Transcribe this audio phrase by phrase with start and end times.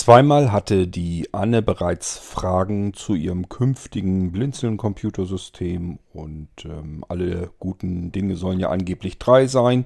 [0.00, 8.36] Zweimal hatte die Anne bereits Fragen zu ihrem künftigen Blinzeln-Computersystem und ähm, alle guten Dinge
[8.36, 9.84] sollen ja angeblich drei sein.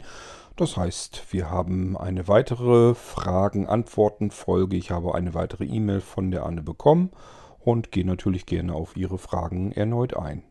[0.54, 4.76] Das heißt, wir haben eine weitere Fragen-Antworten-Folge.
[4.76, 7.10] Ich habe eine weitere E-Mail von der Anne bekommen
[7.58, 10.44] und gehe natürlich gerne auf ihre Fragen erneut ein.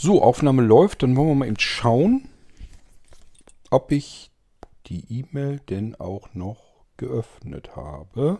[0.00, 1.02] So, Aufnahme läuft.
[1.02, 2.28] Dann wollen wir mal eben schauen,
[3.68, 4.30] ob ich
[4.86, 8.38] die E-Mail denn auch noch geöffnet habe.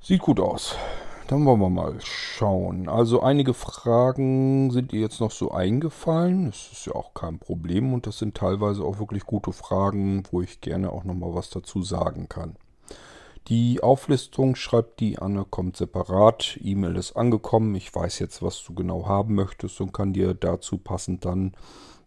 [0.00, 0.76] Sieht gut aus.
[1.26, 2.88] Dann wollen wir mal schauen.
[2.88, 6.46] Also einige Fragen sind ihr jetzt noch so eingefallen.
[6.46, 10.40] Das ist ja auch kein Problem und das sind teilweise auch wirklich gute Fragen, wo
[10.40, 12.54] ich gerne auch noch mal was dazu sagen kann.
[13.48, 16.58] Die Auflistung, schreibt die Anne, kommt separat.
[16.60, 17.76] E-Mail ist angekommen.
[17.76, 21.52] Ich weiß jetzt, was du genau haben möchtest und kann dir dazu passend dann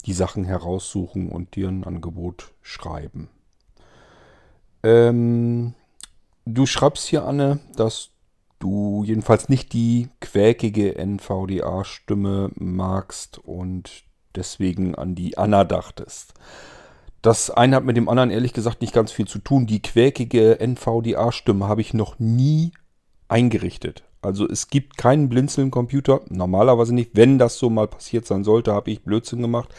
[0.05, 3.29] die Sachen heraussuchen und dir ein Angebot schreiben.
[4.83, 5.75] Ähm,
[6.45, 8.09] du schreibst hier, Anne, dass
[8.59, 14.03] du jedenfalls nicht die quäkige NVDA-Stimme magst und
[14.35, 16.33] deswegen an die Anna dachtest.
[17.21, 19.65] Das eine hat mit dem anderen ehrlich gesagt nicht ganz viel zu tun.
[19.65, 22.71] Die quäkige NVDA-Stimme habe ich noch nie
[23.27, 24.03] eingerichtet.
[24.21, 27.11] Also es gibt keinen Blinzeln-Computer, normalerweise nicht.
[27.13, 29.73] Wenn das so mal passiert sein sollte, habe ich Blödsinn gemacht.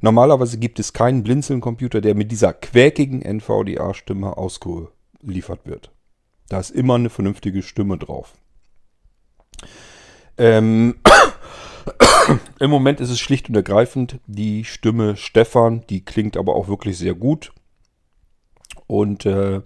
[0.00, 5.92] Normalerweise gibt es keinen Blinzeln-Computer, der mit dieser quäkigen NVDA-Stimme ausgeliefert wird.
[6.48, 8.34] Da ist immer eine vernünftige Stimme drauf.
[10.36, 10.96] Ähm,
[12.58, 16.98] Im Moment ist es schlicht und ergreifend die Stimme Stefan, die klingt aber auch wirklich
[16.98, 17.52] sehr gut
[18.86, 19.60] und äh,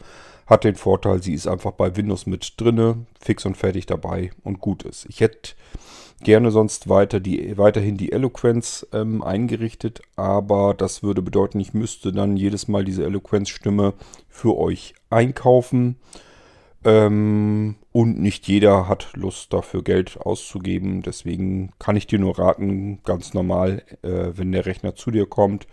[0.47, 4.61] hat den Vorteil, sie ist einfach bei Windows mit drinne, fix und fertig dabei und
[4.61, 5.07] gut ist.
[5.09, 5.53] Ich hätte
[6.23, 12.13] gerne sonst weiter die, weiterhin die Eloquenz ähm, eingerichtet, aber das würde bedeuten, ich müsste
[12.13, 13.95] dann jedes Mal diese Eloquenz-Stimme
[14.29, 15.97] für euch einkaufen.
[16.89, 21.03] Ähm, und nicht jeder hat Lust dafür Geld auszugeben.
[21.03, 25.67] Deswegen kann ich dir nur raten, ganz normal, äh, wenn der Rechner zu dir kommt,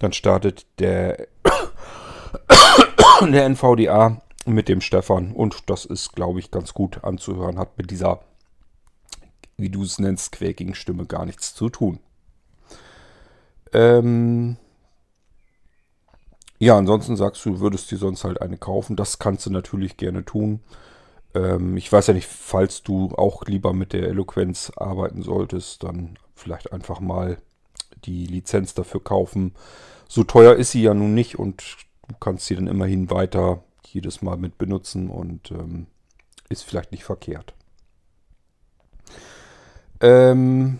[0.00, 1.28] dann startet der,
[3.20, 5.30] der NVDA mit dem Stefan.
[5.30, 7.56] Und das ist, glaube ich, ganz gut anzuhören.
[7.56, 8.20] Hat mit dieser,
[9.56, 12.00] wie du es nennst, quäkigen Stimme gar nichts zu tun.
[13.72, 14.56] Ähm,
[16.60, 18.94] ja, ansonsten sagst du, würdest dir sonst halt eine kaufen.
[18.94, 20.60] Das kannst du natürlich gerne tun.
[21.34, 26.18] Ähm, ich weiß ja nicht, falls du auch lieber mit der Eloquenz arbeiten solltest, dann
[26.34, 27.38] vielleicht einfach mal
[28.04, 29.54] die Lizenz dafür kaufen.
[30.06, 31.64] So teuer ist sie ja nun nicht und
[32.08, 35.86] du kannst sie dann immerhin weiter jedes Mal mit benutzen und ähm,
[36.50, 37.54] ist vielleicht nicht verkehrt.
[40.02, 40.78] Ähm,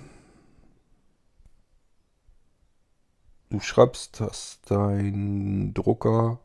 [3.51, 6.39] Du schreibst, dass dein Drucker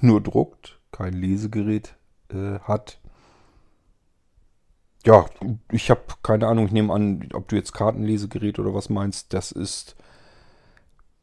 [0.00, 1.96] nur druckt, kein Lesegerät
[2.30, 3.00] äh, hat.
[5.04, 5.26] Ja,
[5.72, 6.66] ich habe keine Ahnung.
[6.66, 9.32] Ich nehme an, ob du jetzt Kartenlesegerät oder was meinst.
[9.34, 9.96] Das ist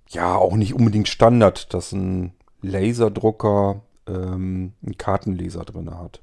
[0.10, 6.22] ja auch nicht unbedingt Standard, dass ein Laserdrucker ähm, einen Kartenleser drin hat.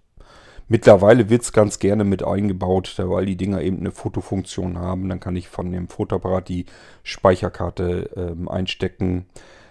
[0.73, 5.09] Mittlerweile wird es ganz gerne mit eingebaut, weil die Dinger eben eine Fotofunktion haben.
[5.09, 6.67] Dann kann ich von dem Fotoapparat die
[7.03, 9.27] Speicherkarte ähm, einstecken.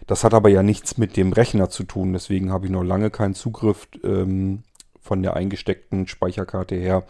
[0.08, 2.12] Das hat aber ja nichts mit dem Rechner zu tun.
[2.12, 4.64] Deswegen habe ich noch lange keinen Zugriff ähm,
[5.00, 7.06] von der eingesteckten Speicherkarte her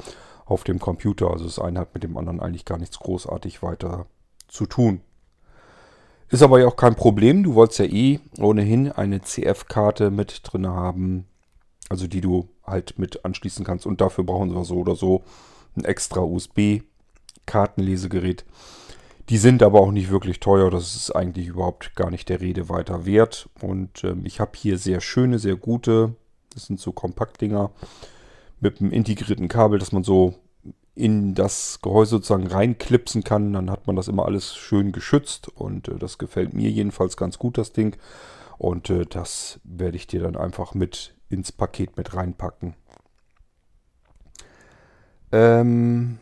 [0.46, 1.32] auf dem Computer.
[1.32, 4.06] Also das eine hat mit dem anderen eigentlich gar nichts großartig weiter
[4.48, 5.02] zu tun.
[6.30, 7.42] Ist aber ja auch kein Problem.
[7.42, 11.26] Du wolltest ja eh ohnehin eine CF-Karte mit drin haben.
[11.90, 13.86] Also die du halt mit anschließen kannst.
[13.86, 15.24] Und dafür brauchen wir so oder so
[15.76, 18.46] ein extra USB-Kartenlesegerät.
[19.30, 20.72] Die sind aber auch nicht wirklich teuer.
[20.72, 23.50] Das ist eigentlich überhaupt gar nicht der Rede weiter wert.
[23.62, 26.16] Und ähm, ich habe hier sehr schöne, sehr gute.
[26.54, 27.72] Das sind so Kompaktdinger
[28.60, 30.34] mit einem integrierten Kabel, dass man so
[30.96, 33.54] in das Gehäuse sozusagen reinklipsen kann.
[33.54, 35.48] Dann hat man das immer alles schön geschützt.
[35.48, 37.96] Und äh, das gefällt mir jedenfalls ganz gut, das Ding.
[38.58, 42.76] Und äh, das werde ich dir dann einfach mit ins Paket mit reinpacken.
[45.32, 46.20] Ähm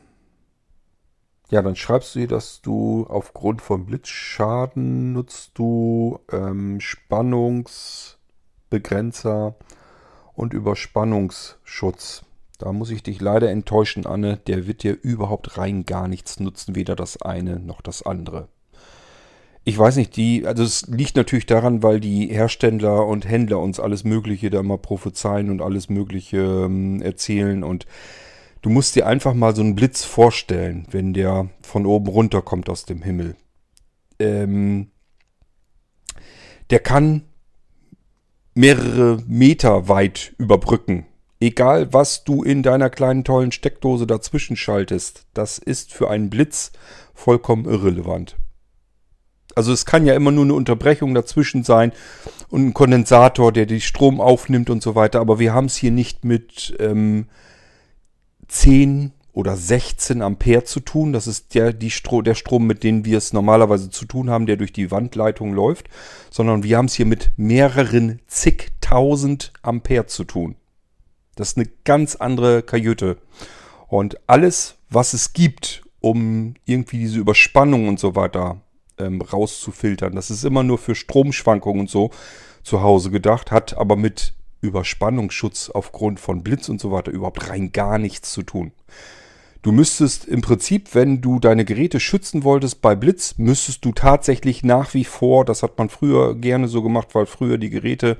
[1.50, 9.56] ja, dann schreibst du hier, dass du aufgrund von Blitzschaden nutzt du ähm, Spannungsbegrenzer
[10.34, 12.26] und Überspannungsschutz.
[12.58, 14.36] Da muss ich dich leider enttäuschen, Anne.
[14.48, 18.50] Der wird dir überhaupt rein gar nichts nutzen, weder das eine noch das andere.
[19.68, 23.82] Ich weiß nicht, die, also es liegt natürlich daran, weil die Hersteller und Händler uns
[23.82, 27.86] alles Mögliche da mal prophezeien und alles Mögliche ähm, erzählen und
[28.62, 32.70] du musst dir einfach mal so einen Blitz vorstellen, wenn der von oben runter kommt
[32.70, 33.36] aus dem Himmel.
[34.20, 34.90] Ähm,
[36.70, 37.24] der kann
[38.54, 41.08] mehrere Meter weit überbrücken.
[41.42, 46.72] Egal, was du in deiner kleinen tollen Steckdose dazwischen schaltest, das ist für einen Blitz
[47.14, 48.38] vollkommen irrelevant.
[49.58, 51.92] Also es kann ja immer nur eine Unterbrechung dazwischen sein
[52.50, 55.20] und ein Kondensator, der die Strom aufnimmt und so weiter.
[55.20, 57.26] Aber wir haben es hier nicht mit ähm,
[58.48, 61.12] 10 oder 16 Ampere zu tun.
[61.12, 64.46] Das ist der, die Stro der Strom, mit dem wir es normalerweise zu tun haben,
[64.46, 65.90] der durch die Wandleitung läuft.
[66.30, 70.56] Sondern wir haben es hier mit mehreren zigtausend Ampere zu tun.
[71.36, 73.18] Das ist eine ganz andere Kajüte.
[73.88, 78.62] Und alles, was es gibt, um irgendwie diese Überspannung und so weiter
[78.98, 80.16] ähm, rauszufiltern.
[80.16, 82.12] Das ist immer nur für Stromschwankungen und so
[82.64, 87.72] zu Hause gedacht, hat aber mit Überspannungsschutz aufgrund von Blitz und so weiter überhaupt rein
[87.72, 88.72] gar nichts zu tun.
[89.62, 94.64] Du müsstest im Prinzip, wenn du deine Geräte schützen wolltest bei Blitz, müsstest du tatsächlich
[94.64, 98.18] nach wie vor, das hat man früher gerne so gemacht, weil früher die Geräte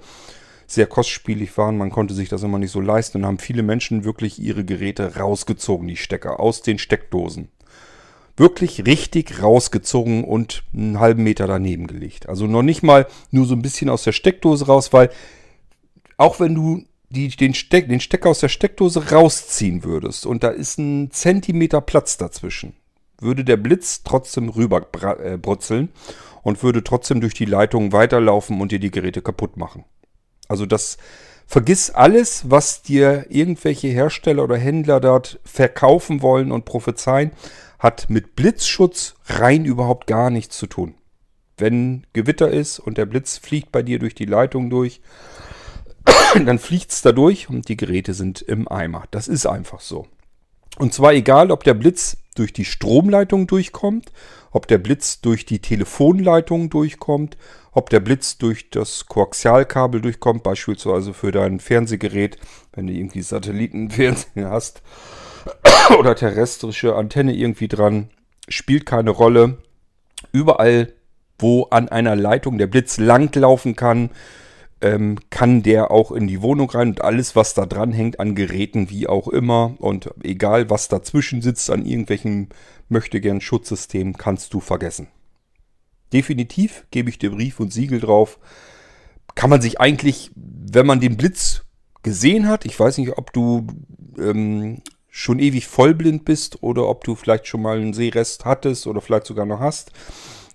[0.66, 4.04] sehr kostspielig waren, man konnte sich das immer nicht so leisten und haben viele Menschen
[4.04, 7.50] wirklich ihre Geräte rausgezogen, die Stecker, aus den Steckdosen
[8.38, 12.30] wirklich richtig rausgezogen und einen halben Meter daneben gelegt.
[12.30, 15.10] Also noch nicht mal nur so ein bisschen aus der Steckdose raus, weil
[16.18, 20.50] auch wenn du die, den, Steck, den Stecker aus der Steckdose rausziehen würdest und da
[20.50, 22.74] ist ein Zentimeter Platz dazwischen,
[23.20, 24.86] würde der Blitz trotzdem rüber
[25.24, 25.38] äh,
[26.44, 29.84] und würde trotzdem durch die Leitung weiterlaufen und dir die Geräte kaputt machen.
[30.48, 30.98] Also das
[31.46, 37.32] vergiss alles, was dir irgendwelche Hersteller oder Händler dort verkaufen wollen und prophezeien
[37.80, 40.96] hat mit Blitzschutz rein überhaupt gar nichts zu tun.
[41.58, 45.02] Wenn Gewitter ist und der Blitz fliegt bei dir durch die Leitung durch,
[46.46, 49.06] dann fliegt es da durch und die Geräte sind im Eimer.
[49.12, 50.08] Das ist einfach so.
[50.78, 54.12] Und zwar egal, ob der Blitz durch die Stromleitung durchkommt,
[54.52, 57.38] ob der Blitz durch die Telefonleitung durchkommt,
[57.72, 62.38] ob der Blitz durch das Koaxialkabel durchkommt, beispielsweise für dein Fernsehgerät,
[62.74, 64.84] wenn du irgendwie Satellitenfernsehen hast
[66.00, 68.10] oder terrestrische Antenne irgendwie dran,
[68.48, 69.58] spielt keine Rolle.
[70.32, 70.94] Überall,
[71.40, 74.10] wo an einer Leitung der Blitz langlaufen kann,
[74.82, 78.36] ähm, kann der auch in die Wohnung rein und alles, was da dran hängt an
[78.36, 82.50] Geräten, wie auch immer und egal, was dazwischen sitzt an irgendwelchen
[82.90, 85.08] möchtegern Schutzsystemen, kannst du vergessen.
[86.14, 88.40] Definitiv gebe ich dir Brief und Siegel drauf.
[89.36, 91.64] Kann man sich eigentlich, wenn man den Blitz
[92.04, 93.68] gesehen hat, ich weiß nicht, ob du
[94.18, 94.82] ähm,
[95.18, 99.26] schon ewig vollblind bist oder ob du vielleicht schon mal einen Sehrest hattest oder vielleicht
[99.26, 99.92] sogar noch hast,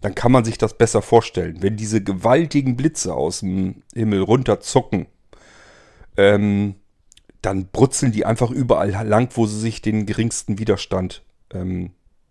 [0.02, 1.60] dann kann man sich das besser vorstellen.
[1.62, 5.06] Wenn diese gewaltigen Blitze aus dem Himmel runterzucken,
[6.16, 6.76] ähm,
[7.40, 11.90] dann brutzeln die einfach überall lang, wo sie sich den geringsten Widerstand ähm,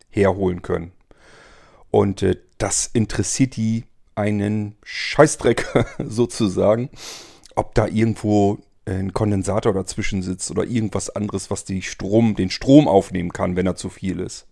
[0.10, 0.94] herholen können.
[1.90, 3.84] Und äh, das interessiert die
[4.16, 5.68] einen Scheißdreck
[6.00, 6.90] sozusagen,
[7.56, 8.60] ob da irgendwo
[9.00, 13.76] ein Kondensator dazwischen sitzt oder irgendwas anderes, was Strom, den Strom aufnehmen kann, wenn er
[13.76, 14.48] zu viel ist.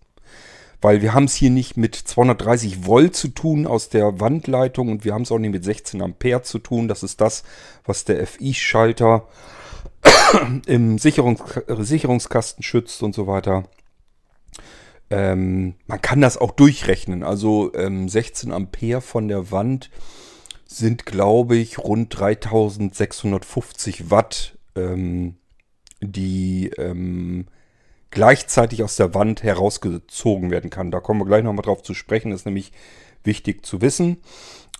[0.82, 5.04] Weil wir haben es hier nicht mit 230 Volt zu tun aus der Wandleitung und
[5.04, 6.88] wir haben es auch nicht mit 16 Ampere zu tun.
[6.88, 7.44] Das ist das,
[7.84, 9.26] was der FI-Schalter
[10.66, 13.64] im Sicherungs Sicherungskasten schützt und so weiter.
[15.10, 17.24] Ähm, man kann das auch durchrechnen.
[17.24, 19.90] Also ähm, 16 Ampere von der Wand
[20.70, 25.34] sind, glaube ich, rund 3650 Watt, ähm,
[26.00, 27.48] die ähm,
[28.10, 30.92] gleichzeitig aus der Wand herausgezogen werden kann.
[30.92, 32.70] Da kommen wir gleich nochmal drauf zu sprechen, das ist nämlich
[33.24, 34.18] wichtig zu wissen.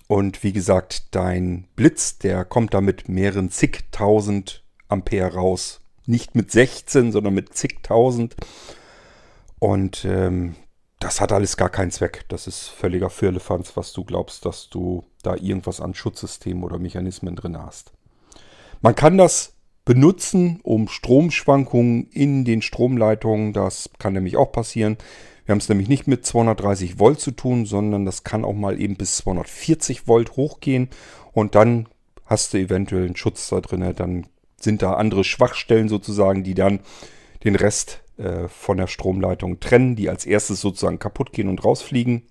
[0.06, 5.80] Und wie gesagt, dein Blitz, der kommt da mit mehreren zigtausend Ampere raus.
[6.06, 8.36] Nicht mit 16, sondern mit zigtausend.
[9.58, 10.54] Und ähm,
[11.00, 12.26] das hat alles gar keinen Zweck.
[12.28, 17.36] Das ist völliger Firlefanz, was du glaubst, dass du da irgendwas an Schutzsystemen oder Mechanismen
[17.36, 17.92] drin hast.
[18.80, 24.96] Man kann das benutzen, um Stromschwankungen in den Stromleitungen, das kann nämlich auch passieren.
[25.44, 28.80] Wir haben es nämlich nicht mit 230 Volt zu tun, sondern das kann auch mal
[28.80, 30.88] eben bis 240 Volt hochgehen
[31.32, 31.88] und dann
[32.24, 33.94] hast du eventuell einen Schutz da drin.
[33.96, 36.80] Dann sind da andere Schwachstellen sozusagen, die dann
[37.42, 42.22] den Rest äh, von der Stromleitung trennen, die als erstes sozusagen kaputt gehen und rausfliegen.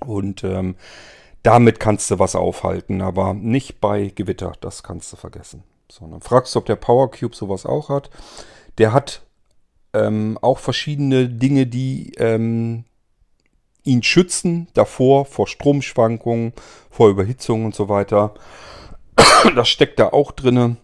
[0.00, 0.76] Und ähm,
[1.42, 5.64] damit kannst du was aufhalten, aber nicht bei Gewitter, das kannst du vergessen.
[5.90, 8.10] So, dann fragst du, ob der Power Cube sowas auch hat.
[8.78, 9.22] Der hat
[9.92, 12.84] ähm, auch verschiedene Dinge, die ähm,
[13.84, 16.52] ihn schützen davor, vor Stromschwankungen,
[16.90, 18.34] vor Überhitzung und so weiter.
[19.56, 20.76] Das steckt da auch drinne.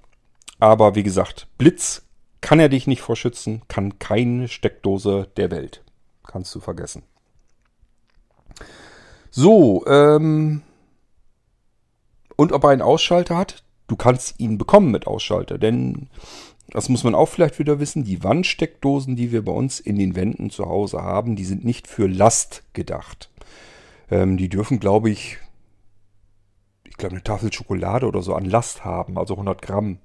[0.58, 2.02] Aber wie gesagt, Blitz
[2.40, 5.84] kann er dich nicht vor schützen, kann keine Steckdose der Welt.
[6.26, 7.04] Kannst du vergessen.
[9.30, 10.62] So, ähm,
[12.36, 13.64] und ob er einen Ausschalter hat?
[13.88, 16.08] Du kannst ihn bekommen mit Ausschalter, denn
[16.70, 20.14] das muss man auch vielleicht wieder wissen, die Wandsteckdosen, die wir bei uns in den
[20.14, 23.30] Wänden zu Hause haben, die sind nicht für Last gedacht.
[24.10, 25.38] Ähm, die dürfen, glaube ich,
[26.84, 29.98] ich glaube eine Tafel Schokolade oder so an Last haben, also 100 Gramm.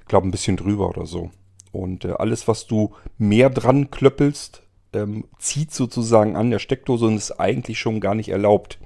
[0.00, 1.30] Ich glaube ein bisschen drüber oder so.
[1.72, 4.62] Und äh, alles, was du mehr dran klöppelst,
[4.92, 8.78] ähm, zieht sozusagen an der Steckdose und ist eigentlich schon gar nicht erlaubt.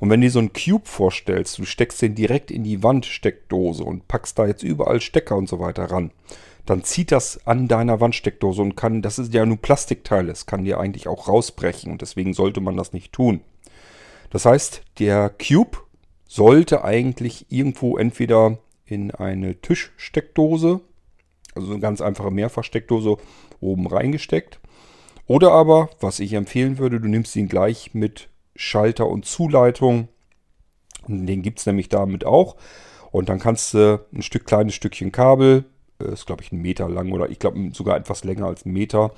[0.00, 3.84] Und wenn du dir so einen Cube vorstellst, du steckst den direkt in die Wandsteckdose
[3.84, 6.10] und packst da jetzt überall Stecker und so weiter ran,
[6.66, 10.64] dann zieht das an deiner Wandsteckdose und kann, das ist ja nur Plastikteil, es kann
[10.64, 13.40] dir eigentlich auch rausbrechen und deswegen sollte man das nicht tun.
[14.30, 15.78] Das heißt, der Cube
[16.26, 20.80] sollte eigentlich irgendwo entweder in eine Tischsteckdose,
[21.54, 23.16] also eine ganz einfache Mehrfachsteckdose
[23.60, 24.58] oben reingesteckt,
[25.26, 30.08] oder aber, was ich empfehlen würde, du nimmst ihn gleich mit Schalter und Zuleitung.
[31.06, 32.56] Den gibt es nämlich damit auch.
[33.10, 35.64] Und dann kannst du ein Stück kleines Stückchen Kabel
[36.00, 38.72] äh, ist glaube ich ein Meter lang oder ich glaube sogar etwas länger als ein
[38.72, 39.12] Meter,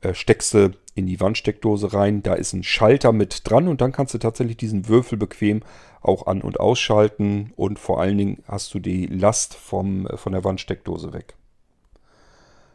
[0.00, 2.22] äh, steckst du in die Wandsteckdose rein.
[2.22, 5.62] Da ist ein Schalter mit dran und dann kannst du tatsächlich diesen Würfel bequem
[6.02, 10.32] auch an- und ausschalten und vor allen Dingen hast du die Last vom, äh, von
[10.32, 11.34] der Wandsteckdose weg.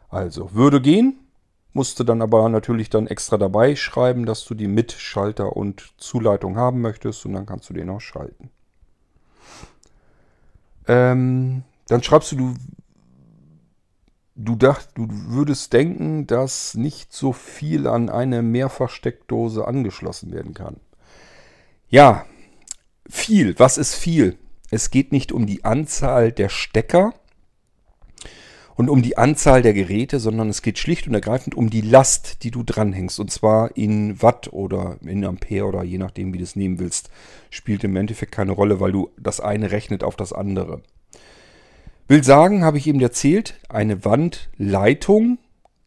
[0.08, 1.18] Also, würde gehen,
[1.76, 6.56] musste dann aber natürlich dann extra dabei schreiben, dass du die mit Schalter und Zuleitung
[6.56, 8.50] haben möchtest und dann kannst du den auch schalten.
[10.88, 12.54] Ähm, dann schreibst du, du
[14.36, 20.76] du dacht, du würdest denken, dass nicht so viel an eine Mehrfachsteckdose angeschlossen werden kann.
[21.88, 22.26] Ja,
[23.08, 23.58] viel.
[23.58, 24.38] Was ist viel?
[24.70, 27.14] Es geht nicht um die Anzahl der Stecker
[28.76, 32.42] und um die Anzahl der Geräte, sondern es geht schlicht und ergreifend um die Last,
[32.42, 33.18] die du dranhängst.
[33.18, 37.10] Und zwar in Watt oder in Ampere oder je nachdem, wie du es nehmen willst,
[37.48, 40.82] spielt im Endeffekt keine Rolle, weil du das eine rechnet auf das andere.
[42.06, 45.38] Will sagen, habe ich eben erzählt, eine Wandleitung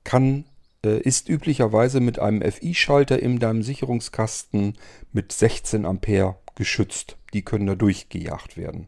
[0.03, 0.45] kann,
[0.83, 4.73] äh, ist üblicherweise mit einem FI-Schalter in deinem Sicherungskasten
[5.13, 7.17] mit 16 Ampere geschützt.
[7.33, 8.87] Die können da durchgejagt werden.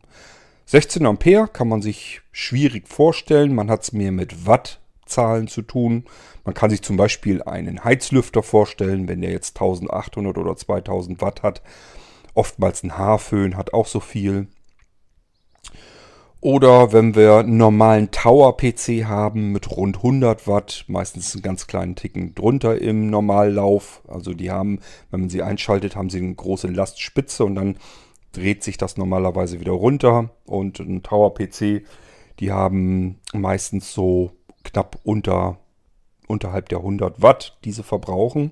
[0.72, 3.54] 16 Ampere kann man sich schwierig vorstellen.
[3.54, 6.06] Man hat es mehr mit Wattzahlen zu tun.
[6.46, 11.44] Man kann sich zum Beispiel einen Heizlüfter vorstellen, wenn der jetzt 1800 oder 2000 Watt
[11.44, 11.62] hat.
[12.36, 14.48] Oftmals ein Haarföhn hat auch so viel.
[16.40, 21.98] Oder wenn wir einen normalen Tower-PC haben mit rund 100 Watt, meistens einen ganz kleinen
[21.98, 24.04] Ticken drunter im Normallauf.
[24.08, 27.76] Also die haben, wenn man sie einschaltet, haben sie eine große Lastspitze und dann
[28.32, 30.32] dreht sich das normalerweise wieder runter.
[30.46, 31.84] Und ein Tower-PC,
[32.40, 34.32] die haben meistens so
[34.64, 35.60] knapp unter,
[36.28, 38.52] unterhalb der 100 Watt, diese verbrauchen.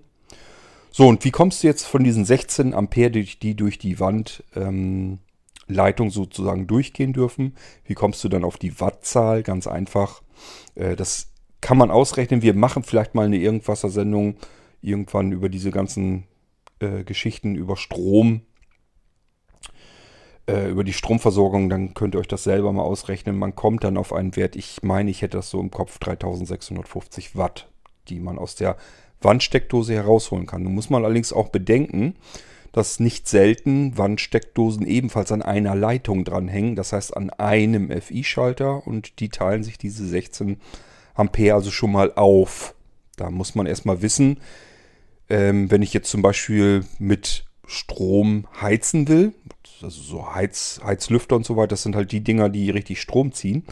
[0.92, 5.20] So, und wie kommst du jetzt von diesen 16 Ampere, die durch die Wand ähm,
[5.70, 7.56] Leitung sozusagen durchgehen dürfen.
[7.86, 9.44] Wie kommst du dann auf die Wattzahl?
[9.44, 10.22] Ganz einfach.
[10.76, 11.32] Äh, das
[11.62, 12.42] kann man ausrechnen.
[12.42, 14.36] Wir machen vielleicht mal eine Irgendwasser-Sendung
[14.82, 16.26] irgendwann über diese ganzen
[16.80, 18.42] äh, Geschichten über Strom,
[20.50, 21.70] äh, über die Stromversorgung.
[21.70, 23.38] Dann könnt ihr euch das selber mal ausrechnen.
[23.38, 27.36] Man kommt dann auf einen Wert, ich meine, ich hätte das so im Kopf, 3650
[27.36, 27.68] Watt,
[28.08, 28.77] die man aus der
[29.22, 30.63] Wandsteckdose herausholen kann.
[30.63, 32.15] Nun muss man allerdings auch bedenken,
[32.72, 39.20] dass nicht selten Wandsteckdosen ebenfalls an einer Leitung dranhängen, das heißt an einem FI-Schalter und
[39.20, 40.58] die teilen sich diese 16
[41.15, 42.75] Ampere also schon mal auf.
[43.18, 44.39] Da muss man erstmal wissen,
[45.29, 49.34] ähm, wenn ich jetzt zum Beispiel mit Strom heizen will,
[49.84, 53.32] also so Heiz, Heizlüfter und so weiter, das sind halt die Dinger, die richtig Strom
[53.32, 53.64] ziehen.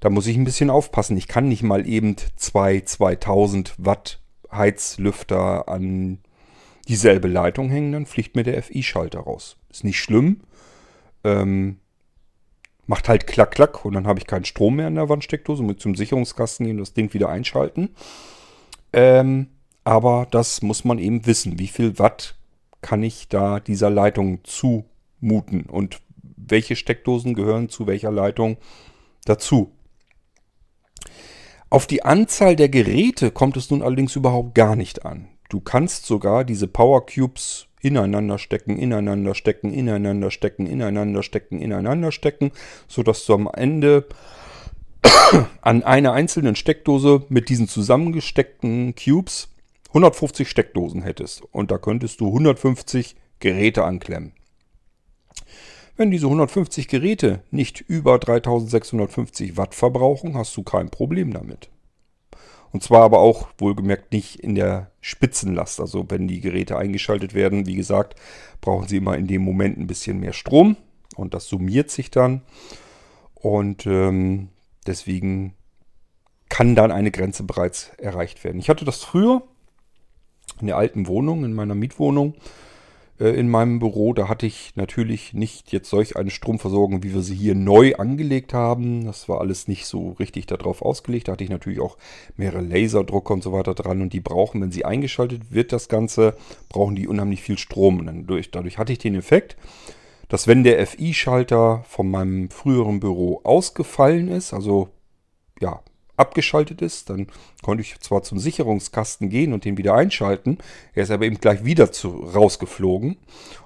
[0.00, 1.16] Da muss ich ein bisschen aufpassen.
[1.16, 6.18] Ich kann nicht mal eben zwei 2000 Watt Heizlüfter an
[6.88, 9.56] dieselbe Leitung hängen, dann fliegt mir der FI-Schalter raus.
[9.70, 10.40] Ist nicht schlimm.
[11.22, 11.78] Ähm,
[12.86, 15.62] macht halt klack, klack und dann habe ich keinen Strom mehr in der Wandsteckdose.
[15.62, 17.90] Muss zum Sicherungskasten gehen, das Ding wieder einschalten.
[18.92, 19.48] Ähm,
[19.84, 21.58] aber das muss man eben wissen.
[21.58, 22.34] Wie viel Watt
[22.82, 24.40] kann ich da dieser Leitung
[25.20, 26.00] zumuten und
[26.36, 28.56] welche Steckdosen gehören zu welcher Leitung
[29.24, 29.72] dazu.
[31.68, 35.28] Auf die Anzahl der Geräte kommt es nun allerdings überhaupt gar nicht an.
[35.48, 42.12] Du kannst sogar diese Power Cubes ineinander stecken, ineinander stecken, ineinander stecken, ineinander stecken, ineinander
[42.12, 42.50] stecken,
[42.88, 44.06] sodass du am Ende
[45.60, 49.48] an einer einzelnen Steckdose mit diesen zusammengesteckten Cubes
[49.88, 54.32] 150 Steckdosen hättest und da könntest du 150 Geräte anklemmen.
[56.00, 61.68] Wenn diese 150 Geräte nicht über 3650 Watt verbrauchen, hast du kein Problem damit.
[62.72, 65.78] Und zwar aber auch wohlgemerkt nicht in der Spitzenlast.
[65.78, 68.14] Also wenn die Geräte eingeschaltet werden, wie gesagt,
[68.62, 70.78] brauchen sie immer in dem Moment ein bisschen mehr Strom
[71.16, 72.40] und das summiert sich dann.
[73.34, 74.48] Und ähm,
[74.86, 75.52] deswegen
[76.48, 78.58] kann dann eine Grenze bereits erreicht werden.
[78.58, 79.42] Ich hatte das früher
[80.62, 82.36] in der alten Wohnung, in meiner Mietwohnung,
[83.28, 84.14] in meinem Büro.
[84.14, 88.54] Da hatte ich natürlich nicht jetzt solch eine Stromversorgung, wie wir sie hier neu angelegt
[88.54, 89.04] haben.
[89.04, 91.28] Das war alles nicht so richtig darauf ausgelegt.
[91.28, 91.98] Da hatte ich natürlich auch
[92.36, 94.00] mehrere Laserdrucker und so weiter dran.
[94.00, 96.34] Und die brauchen, wenn sie eingeschaltet wird, das Ganze,
[96.68, 98.00] brauchen die unheimlich viel Strom.
[98.00, 99.56] Und dadurch, dadurch hatte ich den Effekt,
[100.28, 104.88] dass wenn der FI-Schalter von meinem früheren Büro ausgefallen ist, also
[106.20, 107.10] abgeschaltet ist.
[107.10, 107.26] Dann
[107.62, 110.58] konnte ich zwar zum Sicherungskasten gehen und den wieder einschalten.
[110.94, 113.16] Er ist aber eben gleich wieder zu, rausgeflogen.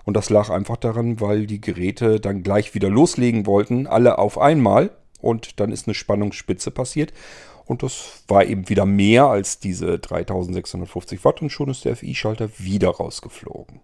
[0.04, 4.38] Und das lag einfach daran, weil die Geräte dann gleich wieder loslegen wollten, alle auf
[4.38, 4.90] einmal.
[5.20, 7.12] Und dann ist eine Spannungsspitze passiert.
[7.66, 12.50] Und das war eben wieder mehr als diese 3650 Watt und schon ist der FI-Schalter
[12.58, 13.80] wieder rausgeflogen.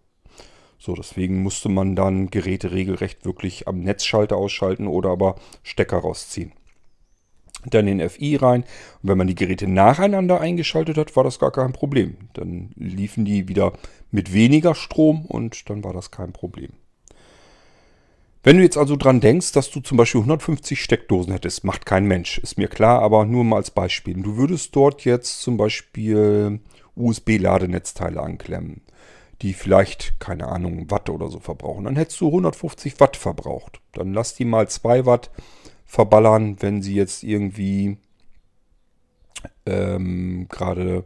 [0.78, 6.52] So, deswegen musste man dann Geräte regelrecht wirklich am Netzschalter ausschalten oder aber Stecker rausziehen
[7.66, 8.62] dann den FI rein.
[9.02, 12.16] Und wenn man die Geräte nacheinander eingeschaltet hat, war das gar kein Problem.
[12.32, 13.72] Dann liefen die wieder
[14.10, 16.70] mit weniger Strom und dann war das kein Problem.
[18.42, 22.06] Wenn du jetzt also dran denkst, dass du zum Beispiel 150 Steckdosen hättest, macht kein
[22.06, 24.14] Mensch, ist mir klar, aber nur mal als Beispiel.
[24.14, 26.60] Du würdest dort jetzt zum Beispiel
[26.96, 28.80] USB-Ladenetzteile anklemmen,
[29.42, 31.84] die vielleicht, keine Ahnung, Watt oder so verbrauchen.
[31.84, 33.82] Dann hättest du 150 Watt verbraucht.
[33.92, 35.30] Dann lass die mal 2 Watt
[35.90, 37.96] verballern, wenn sie jetzt irgendwie
[39.66, 41.04] ähm, gerade,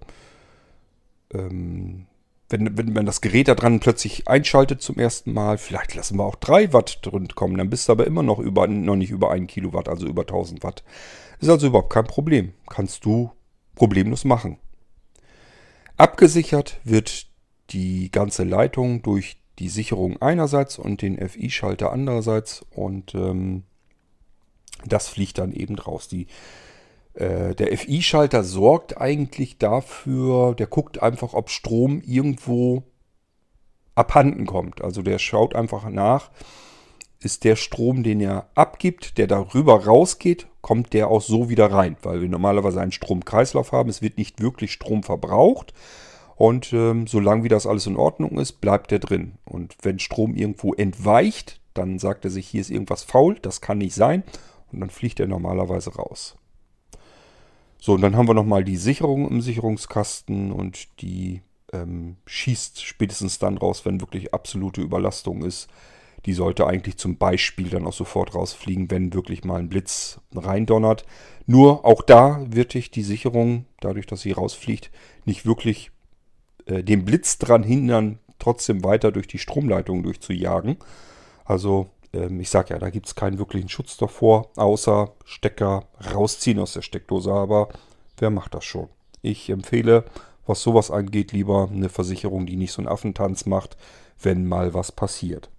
[1.33, 2.05] ähm,
[2.51, 6.25] wenn, wenn man das Gerät da dran plötzlich einschaltet zum ersten Mal, vielleicht lassen wir
[6.25, 9.31] auch 3 Watt drin kommen, dann bist du aber immer noch, über, noch nicht über
[9.31, 10.85] 1 Kilowatt, also über 1000 Watt.
[11.41, 12.53] Ist also überhaupt kein Problem.
[12.69, 13.31] Kannst du
[13.77, 14.59] problemlos machen.
[15.97, 17.27] Abgesichert wird
[17.71, 23.63] die ganze Leitung durch die Sicherung einerseits und den FI-Schalter andererseits und ähm,
[24.87, 26.09] das fliegt dann eben raus.
[26.09, 26.27] Die,
[27.15, 32.83] äh, der FI-Schalter sorgt eigentlich dafür, der guckt einfach, ob Strom irgendwo
[33.95, 34.83] abhanden kommt.
[34.83, 36.31] Also der schaut einfach nach,
[37.21, 41.97] ist der Strom, den er abgibt, der darüber rausgeht, kommt der auch so wieder rein,
[42.03, 43.91] weil wir normalerweise einen Stromkreislauf haben.
[43.91, 45.73] Es wird nicht wirklich Strom verbraucht.
[46.37, 49.35] Und ähm, solange wie das alles in Ordnung ist, bleibt der drin.
[49.45, 53.79] Und wenn Strom irgendwo entweicht, dann sagt er sich, hier ist irgendwas faul, das kann
[53.79, 54.25] nicht sein.
[54.75, 56.37] Und dann fliegt er normalerweise raus.
[57.79, 63.39] So, und dann haben wir nochmal die Sicherung im Sicherungskasten und die ähm, schießt spätestens
[63.39, 65.69] dann raus, wenn wirklich absolute Überlastung ist.
[66.25, 71.05] Die sollte eigentlich zum Beispiel dann auch sofort rausfliegen, wenn wirklich mal ein Blitz reindonnert.
[71.47, 74.91] Nur auch da wird dich die Sicherung, dadurch, dass sie rausfliegt,
[75.27, 75.91] nicht wirklich
[76.65, 80.79] äh, den Blitz dran hindern, trotzdem weiter durch die Stromleitung durchzujagen.
[81.45, 86.73] Also ich sage ja, da gibt es keinen wirklichen Schutz davor, außer Stecker rausziehen aus
[86.73, 87.33] der Steckdose.
[87.33, 87.69] Aber
[88.19, 88.89] wer macht das schon?
[89.23, 90.05] Ich empfehle,
[90.47, 93.77] was sowas angeht, lieber eine Versicherung, die nicht so einen Affentanz macht,
[94.21, 95.51] wenn mal was passiert.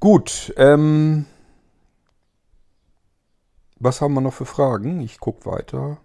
[0.00, 1.26] Gut, ähm,
[3.78, 5.00] was haben wir noch für Fragen?
[5.00, 5.98] Ich gucke weiter.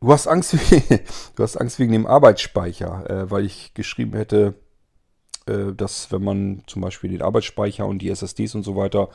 [0.00, 0.54] Du hast Angst,
[1.36, 4.54] du hast Angst wegen dem Arbeitsspeicher, äh, weil ich geschrieben hätte,
[5.76, 9.08] dass wenn man zum Beispiel den Arbeitsspeicher und die SSDs und so weiter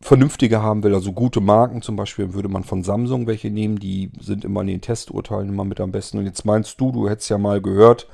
[0.00, 4.10] vernünftige haben will, also gute Marken zum Beispiel, würde man von Samsung welche nehmen, die
[4.18, 6.18] sind immer in den Testurteilen immer mit am besten.
[6.18, 8.08] Und jetzt meinst du, du hättest ja mal gehört,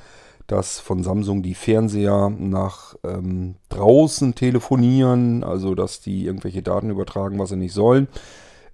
[0.47, 7.39] dass von Samsung die Fernseher nach ähm, draußen telefonieren, also dass die irgendwelche Daten übertragen,
[7.39, 8.09] was sie nicht sollen.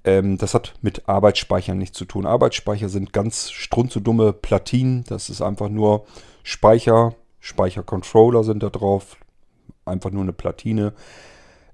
[0.04, 2.26] Ähm, das hat mit Arbeitsspeichern nichts zu tun.
[2.26, 5.04] Arbeitsspeicher sind ganz strunzedumme Platinen.
[5.08, 6.04] Das ist einfach nur
[6.42, 9.16] Speicher, Speichercontroller sind da drauf,
[9.84, 10.94] einfach nur eine Platine.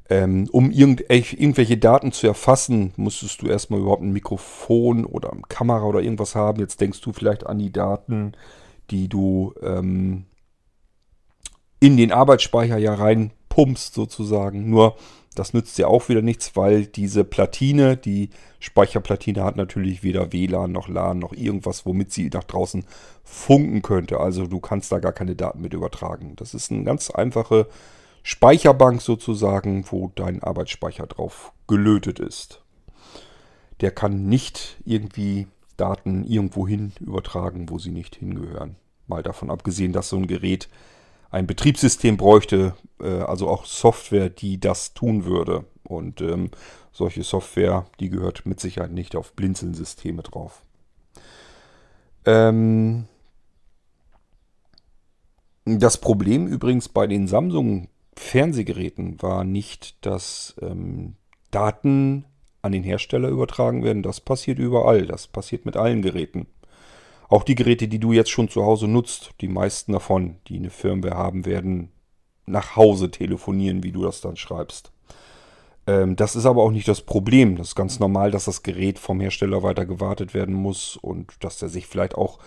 [0.08, 5.42] Ähm, um irgend, irgendwelche Daten zu erfassen, musstest du erstmal überhaupt ein Mikrofon oder eine
[5.42, 6.60] Kamera oder irgendwas haben.
[6.60, 8.32] Jetzt denkst du vielleicht an die Daten,
[8.90, 10.24] die du ähm,
[11.80, 14.70] in den Arbeitsspeicher ja reinpumpst sozusagen.
[14.70, 14.96] Nur
[15.34, 20.72] das nützt dir auch wieder nichts, weil diese Platine, die Speicherplatine hat natürlich weder WLAN
[20.72, 22.84] noch LAN noch irgendwas, womit sie nach draußen
[23.24, 24.18] funken könnte.
[24.20, 26.34] Also du kannst da gar keine Daten mit übertragen.
[26.36, 27.68] Das ist eine ganz einfache
[28.22, 32.62] Speicherbank sozusagen, wo dein Arbeitsspeicher drauf gelötet ist.
[33.80, 38.76] der kann nicht irgendwie Daten irgendwohin übertragen, wo sie nicht hingehören.
[39.06, 40.68] Mal davon abgesehen, dass so ein Gerät
[41.30, 45.64] ein Betriebssystem bräuchte, äh, also auch Software, die das tun würde.
[45.88, 46.50] Und ähm,
[46.92, 50.62] solche Software, die gehört mit Sicherheit nicht auf Blinzeln-Systeme drauf.
[52.26, 53.06] Ähm,
[55.64, 61.14] das Problem übrigens bei den Samsung Fernsehgeräten war nicht, dass ähm,
[61.50, 62.24] Daten
[62.62, 64.02] an den Hersteller übertragen werden.
[64.02, 65.06] Das passiert überall.
[65.06, 66.46] Das passiert mit allen Geräten.
[67.28, 70.70] Auch die Geräte, die du jetzt schon zu Hause nutzt, die meisten davon, die eine
[70.70, 71.90] Firmware haben, werden
[72.46, 74.92] nach Hause telefonieren, wie du das dann schreibst.
[75.88, 77.56] Ähm, das ist aber auch nicht das Problem.
[77.56, 81.60] Das ist ganz normal, dass das Gerät vom Hersteller weiter gewartet werden muss und dass
[81.62, 82.38] er sich vielleicht auch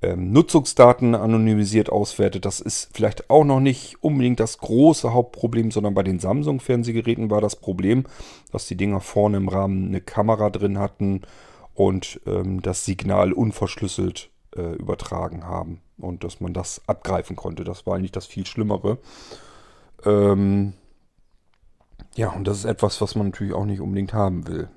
[0.00, 2.46] ähm, Nutzungsdaten anonymisiert auswertet.
[2.46, 7.42] Das ist vielleicht auch noch nicht unbedingt das große Hauptproblem, sondern bei den Samsung-Fernsehgeräten war
[7.42, 8.04] das Problem,
[8.50, 11.20] dass die Dinger vorne im Rahmen eine Kamera drin hatten
[11.74, 17.62] und ähm, das Signal unverschlüsselt äh, übertragen haben und dass man das abgreifen konnte.
[17.64, 18.96] Das war eigentlich das viel Schlimmere.
[20.06, 20.72] Ähm,
[22.20, 24.68] ja, und das ist etwas, was man natürlich auch nicht unbedingt haben will.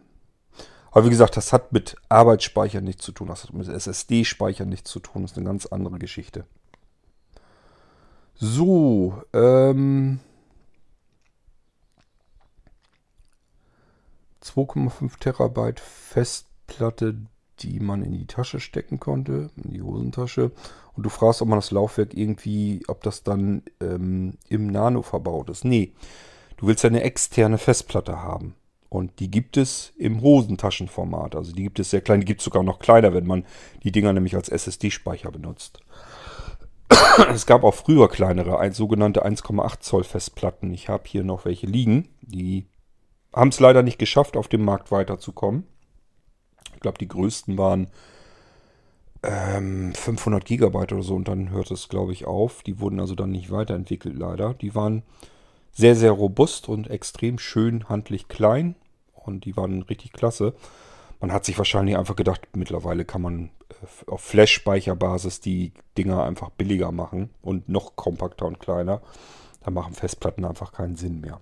[0.92, 4.90] Aber wie gesagt, das hat mit Arbeitsspeicher nichts zu tun, das hat mit SSD-Speicher nichts
[4.90, 6.46] zu tun, das ist eine ganz andere Geschichte.
[8.36, 10.22] So, ähm.
[14.42, 17.18] 2,5 Terabyte Festplatte,
[17.60, 20.52] die man in die Tasche stecken konnte, in die Hosentasche.
[20.94, 25.50] Und du fragst, ob man das Laufwerk irgendwie, ob das dann ähm, im Nano verbaut
[25.50, 25.66] ist.
[25.66, 25.92] Nee,
[26.58, 28.56] du willst eine externe Festplatte haben.
[28.90, 31.36] Und die gibt es im Hosentaschenformat.
[31.36, 32.20] Also die gibt es sehr klein.
[32.20, 33.44] Die gibt es sogar noch kleiner, wenn man
[33.82, 35.80] die Dinger nämlich als SSD-Speicher benutzt.
[37.34, 40.72] es gab auch früher kleinere, ein, sogenannte 1,8 Zoll Festplatten.
[40.74, 42.10] Ich habe hier noch welche liegen.
[42.22, 42.68] Die
[43.34, 45.66] haben es leider nicht geschafft, auf dem Markt weiterzukommen.
[46.76, 47.88] Ich glaube, die größten waren
[49.24, 52.62] ähm, 500 Gigabyte oder so und dann hört es, glaube ich, auf.
[52.64, 54.54] Die wurden also dann nicht weiterentwickelt, leider.
[54.54, 55.04] Die waren
[55.74, 58.76] sehr, sehr robust und extrem schön handlich klein
[59.14, 60.54] und die waren richtig klasse.
[61.20, 66.50] Man hat sich wahrscheinlich einfach gedacht, mittlerweile kann man äh, auf Flash-Speicherbasis die Dinger einfach
[66.52, 69.02] billiger machen und noch kompakter und kleiner.
[69.64, 71.40] Da machen Festplatten einfach keinen Sinn mehr.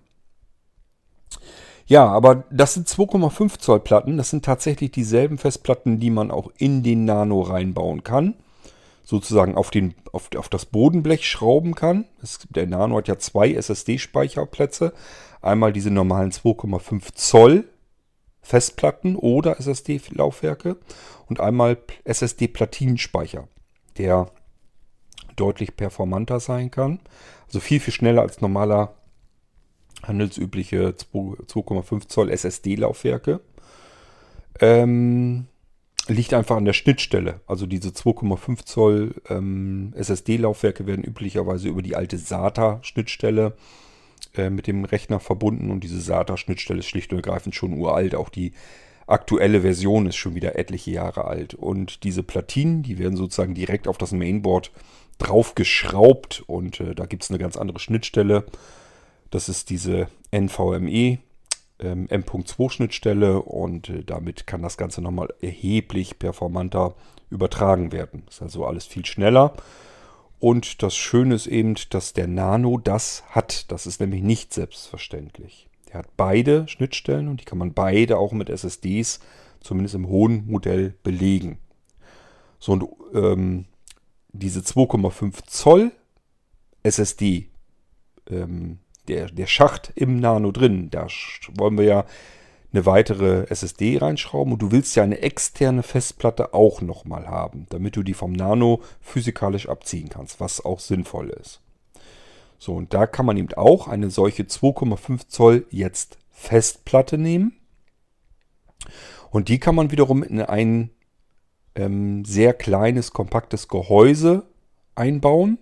[1.87, 4.17] Ja, aber das sind 2,5 Zoll Platten.
[4.17, 8.35] Das sind tatsächlich dieselben Festplatten, die man auch in den Nano reinbauen kann.
[9.11, 12.05] Sozusagen auf, den, auf, auf das Bodenblech schrauben kann.
[12.23, 14.93] Es, der Nano hat ja zwei SSD-Speicherplätze.
[15.41, 17.65] Einmal diese normalen 2,5 Zoll
[18.41, 20.77] Festplatten oder SSD-Laufwerke
[21.27, 23.49] und einmal SSD-Platinenspeicher,
[23.97, 24.31] der
[25.35, 27.01] deutlich performanter sein kann.
[27.47, 28.93] Also viel, viel schneller als normaler
[30.03, 33.41] handelsübliche 2,5 Zoll SSD-Laufwerke.
[34.61, 35.47] Ähm,
[36.07, 37.41] liegt einfach an der Schnittstelle.
[37.47, 43.53] Also diese 2,5 Zoll ähm, SSD-Laufwerke werden üblicherweise über die alte SATA-Schnittstelle
[44.35, 48.15] äh, mit dem Rechner verbunden und diese SATA-Schnittstelle ist schlicht und ergreifend schon uralt.
[48.15, 48.53] Auch die
[49.07, 51.53] aktuelle Version ist schon wieder etliche Jahre alt.
[51.53, 54.71] Und diese Platinen, die werden sozusagen direkt auf das Mainboard
[55.17, 58.45] draufgeschraubt und äh, da gibt es eine ganz andere Schnittstelle.
[59.29, 61.19] Das ist diese NVMe
[61.81, 66.95] ähm, M.2 Schnittstelle und äh, damit kann das Ganze nochmal erheblich performanter
[67.29, 68.23] übertragen werden.
[68.29, 69.53] Ist also alles viel schneller.
[70.39, 73.71] Und das Schöne ist eben, dass der Nano das hat.
[73.71, 75.69] Das ist nämlich nicht selbstverständlich.
[75.89, 79.19] Er hat beide Schnittstellen und die kann man beide auch mit SSDs,
[79.59, 81.59] zumindest im hohen Modell, belegen.
[82.59, 83.65] So, und ähm,
[84.29, 85.91] diese 2,5 Zoll
[86.83, 87.49] SSD,
[88.29, 88.79] ähm,
[89.11, 91.07] der, der Schacht im Nano drin, da
[91.57, 92.05] wollen wir ja
[92.73, 97.97] eine weitere SSD reinschrauben und du willst ja eine externe Festplatte auch nochmal haben, damit
[97.97, 101.59] du die vom Nano physikalisch abziehen kannst, was auch sinnvoll ist.
[102.57, 107.57] So, und da kann man eben auch eine solche 2,5 Zoll jetzt Festplatte nehmen.
[109.31, 110.91] Und die kann man wiederum in ein
[111.75, 114.43] ähm, sehr kleines, kompaktes Gehäuse
[114.95, 115.57] einbauen.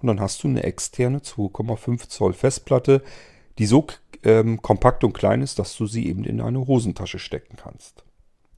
[0.00, 3.02] Und dann hast du eine externe 2,5 Zoll Festplatte,
[3.58, 3.86] die so
[4.22, 8.04] ähm, kompakt und klein ist, dass du sie eben in eine Hosentasche stecken kannst.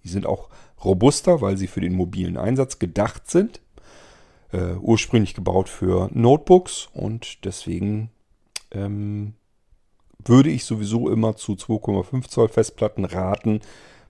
[0.05, 0.49] Die sind auch
[0.85, 3.61] robuster, weil sie für den mobilen Einsatz gedacht sind.
[4.53, 8.11] Äh, ursprünglich gebaut für Notebooks und deswegen
[8.71, 9.35] ähm,
[10.25, 13.61] würde ich sowieso immer zu 2,5 Zoll Festplatten raten,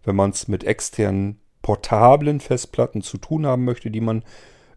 [0.04, 4.24] wenn man es mit externen portablen Festplatten zu tun haben möchte, die man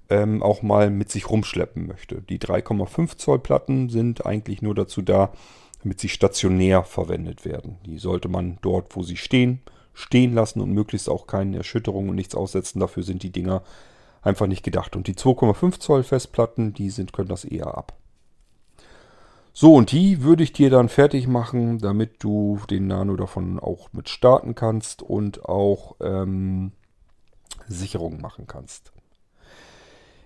[0.09, 2.21] ähm, auch mal mit sich rumschleppen möchte.
[2.21, 5.31] Die 3,5 Zoll Platten sind eigentlich nur dazu da,
[5.83, 7.77] damit sie stationär verwendet werden.
[7.85, 9.61] Die sollte man dort, wo sie stehen,
[9.93, 12.79] stehen lassen und möglichst auch keine Erschütterungen und nichts aussetzen.
[12.79, 13.63] Dafür sind die Dinger
[14.21, 14.95] einfach nicht gedacht.
[14.95, 17.93] Und die 2,5 Zoll Festplatten, die sind, können das eher ab.
[19.53, 23.93] So, und die würde ich dir dann fertig machen, damit du den Nano davon auch
[23.93, 26.73] mit starten kannst und auch ähm,
[27.67, 28.91] Sicherungen machen kannst.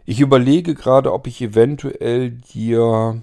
[0.10, 3.22] Ich überlege gerade, ob ich eventuell dir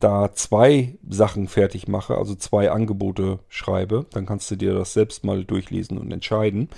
[0.00, 4.04] da zwei Sachen fertig mache, also zwei Angebote schreibe.
[4.10, 6.70] Dann kannst du dir das selbst mal durchlesen und entscheiden.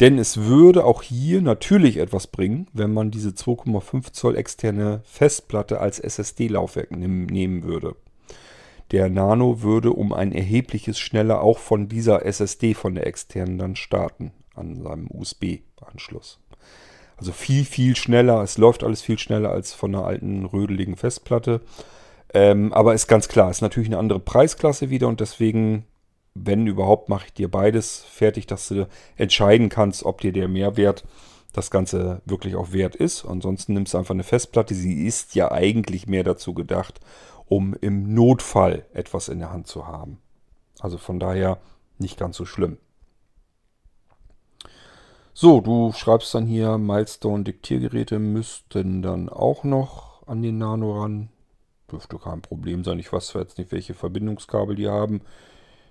[0.00, 5.80] Denn es würde auch hier natürlich etwas bringen, wenn man diese 2,5 Zoll externe Festplatte
[5.80, 7.94] als SSD-Laufwerk nehmen würde.
[8.90, 13.76] Der Nano würde um ein erhebliches schneller auch von dieser SSD von der externen dann
[13.76, 16.40] starten an seinem USB-Anschluss.
[17.18, 18.42] Also viel, viel schneller.
[18.42, 21.60] Es läuft alles viel schneller als von einer alten rödeligen Festplatte.
[22.32, 25.84] Ähm, aber ist ganz klar, ist natürlich eine andere Preisklasse wieder und deswegen,
[26.34, 31.04] wenn überhaupt, mache ich dir beides fertig, dass du entscheiden kannst, ob dir der Mehrwert
[31.52, 33.24] das Ganze wirklich auch wert ist.
[33.24, 34.74] Ansonsten nimmst du einfach eine Festplatte.
[34.74, 37.00] Sie ist ja eigentlich mehr dazu gedacht,
[37.46, 40.18] um im Notfall etwas in der Hand zu haben.
[40.78, 41.58] Also von daher
[41.98, 42.76] nicht ganz so schlimm.
[45.40, 51.28] So, du schreibst dann hier, Milestone-Diktiergeräte müssten dann auch noch an den Nano ran.
[51.92, 52.98] Dürfte kein Problem sein.
[52.98, 55.20] Ich weiß zwar jetzt nicht, welche Verbindungskabel die haben.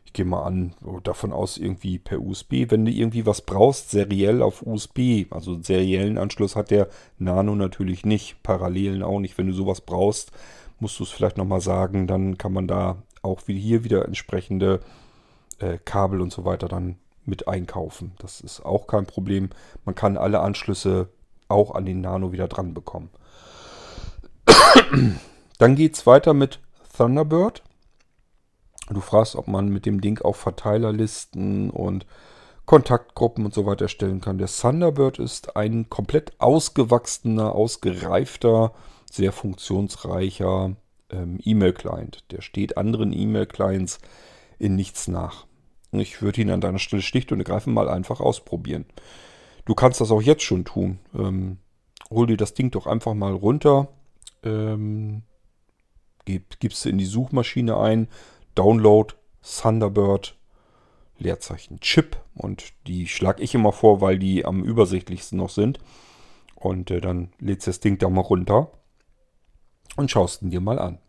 [0.04, 2.70] Ich gehe mal an, davon aus irgendwie per USB.
[2.70, 8.06] Wenn du irgendwie was brauchst, seriell auf USB, also seriellen Anschluss hat der Nano natürlich
[8.06, 9.38] nicht, Parallelen auch nicht.
[9.38, 10.34] Wenn du sowas brauchst,
[10.82, 14.82] musst du es vielleicht nochmal sagen, dann kann man da auch wie hier wieder entsprechende
[15.60, 18.14] äh, Kabel und so weiter dann mit einkaufen.
[18.20, 19.50] Das ist auch kein Problem.
[19.86, 21.10] Man kann alle Anschlüsse
[21.48, 23.10] auch an den Nano wieder dran bekommen.
[25.60, 26.60] Dann geht es weiter mit
[26.96, 27.64] Thunderbird.
[28.90, 32.06] Du fragst, ob man mit dem Ding auch Verteilerlisten und
[32.66, 34.38] Kontaktgruppen und so weiter erstellen kann.
[34.38, 38.74] Der Thunderbird ist ein komplett ausgewachsener, ausgereifter
[39.10, 40.76] sehr funktionsreicher
[41.10, 42.26] ähm, E-Mail-Client.
[42.32, 44.00] Der steht anderen E-Mail-Clients
[44.60, 45.47] in nichts nach.
[46.00, 48.86] Ich würde ihn an deiner Stelle schlicht und ergreifend mal einfach ausprobieren.
[49.66, 51.00] Du kannst das auch jetzt schon tun.
[51.14, 51.58] Ähm,
[52.10, 53.90] hol dir das Ding doch einfach mal runter.
[54.44, 55.24] Ähm,
[56.26, 58.08] gib, gibst du in die Suchmaschine ein.
[58.56, 60.38] Download Thunderbird
[61.20, 62.18] Leerzeichen Chip.
[62.36, 65.80] Und die schlage ich immer vor, weil die am übersichtlichsten noch sind.
[66.56, 68.72] Und äh, dann lädst du das Ding da mal runter
[69.96, 71.00] und schaust ihn dir mal an.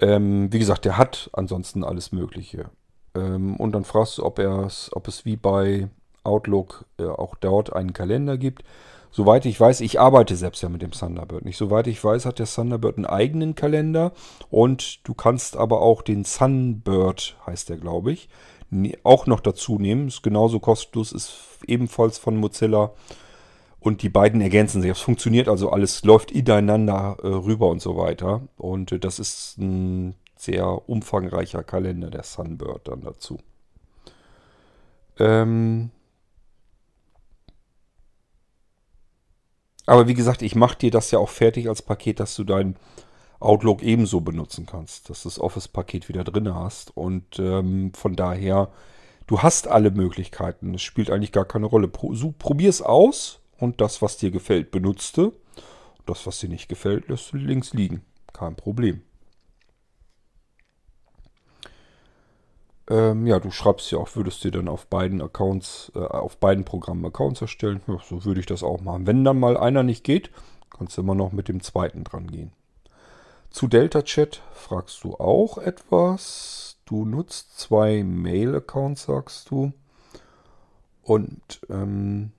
[0.00, 2.70] Ähm, wie gesagt, der hat ansonsten alles Mögliche.
[3.14, 5.88] Ähm, und dann fragst du, ob, ob es wie bei
[6.24, 8.64] Outlook äh, auch dort einen Kalender gibt.
[9.10, 11.56] Soweit ich weiß, ich arbeite selbst ja mit dem Thunderbird nicht.
[11.56, 14.12] Soweit ich weiß, hat der Thunderbird einen eigenen Kalender
[14.50, 18.28] und du kannst aber auch den Sunbird, heißt der glaube ich,
[19.04, 20.08] auch noch dazu nehmen.
[20.08, 22.90] Ist genauso kostenlos, ist ebenfalls von Mozilla
[23.84, 24.90] und die beiden ergänzen sich.
[24.90, 28.40] Es funktioniert also alles, läuft ineinander äh, rüber und so weiter.
[28.56, 33.38] Und äh, das ist ein sehr umfangreicher Kalender, der Sunbird dann dazu.
[35.18, 35.90] Ähm
[39.84, 42.76] Aber wie gesagt, ich mache dir das ja auch fertig als Paket, dass du dein
[43.38, 46.96] Outlook ebenso benutzen kannst, dass du das Office-Paket wieder drin hast.
[46.96, 48.70] Und ähm, von daher,
[49.26, 50.72] du hast alle Möglichkeiten.
[50.72, 51.88] Es spielt eigentlich gar keine Rolle.
[51.88, 55.32] Pro, so, Probier es aus und das, was dir gefällt, benutze.
[56.06, 58.02] Das, was dir nicht gefällt, lässt du links liegen.
[58.32, 59.02] Kein Problem.
[62.90, 66.64] Ähm, ja, du schreibst ja auch, würdest dir dann auf beiden Accounts, äh, auf beiden
[66.64, 67.80] Programmen Accounts erstellen.
[67.86, 69.06] Ja, so würde ich das auch machen.
[69.06, 70.30] Wenn dann mal einer nicht geht,
[70.70, 72.52] kannst du immer noch mit dem zweiten dran gehen.
[73.50, 76.76] Zu Delta Chat fragst du auch etwas.
[76.84, 79.72] Du nutzt zwei Mail-Accounts, sagst du.
[81.02, 82.32] Und ähm,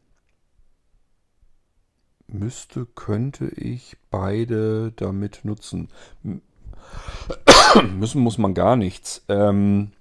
[2.39, 5.89] müsste, könnte ich beide damit nutzen.
[7.98, 9.24] Müssen muss man gar nichts.
[9.28, 9.91] Ähm,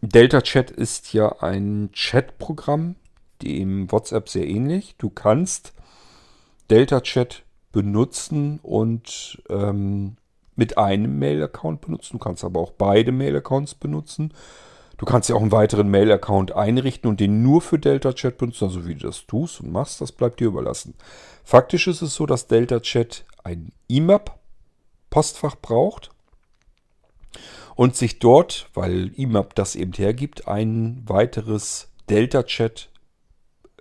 [0.00, 2.96] Delta Chat ist ja ein Chatprogramm,
[3.42, 4.96] dem WhatsApp sehr ähnlich.
[4.98, 5.72] Du kannst
[6.70, 10.16] Delta Chat benutzen und ähm,
[10.56, 12.18] mit einem Mail-Account benutzen.
[12.18, 14.32] Du kannst aber auch beide Mail-Accounts benutzen.
[14.96, 18.64] Du kannst ja auch einen weiteren Mail-Account einrichten und den nur für Delta Chat benutzen.
[18.64, 20.94] Also wie du das tust und machst, das bleibt dir überlassen.
[21.42, 26.10] Faktisch ist es so, dass Delta Chat ein IMAP-Postfach braucht
[27.74, 32.90] und sich dort, weil IMAP das eben hergibt, ein weiteres Delta Chat